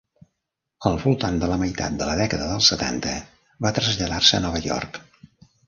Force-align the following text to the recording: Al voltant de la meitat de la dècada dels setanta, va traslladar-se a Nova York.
Al 0.89 0.95
voltant 1.03 1.37
de 1.43 1.49
la 1.51 1.57
meitat 1.65 1.99
de 1.99 2.07
la 2.11 2.17
dècada 2.23 2.49
dels 2.53 2.71
setanta, 2.73 3.13
va 3.67 3.75
traslladar-se 3.79 4.39
a 4.39 4.43
Nova 4.49 4.67
York. 4.69 5.03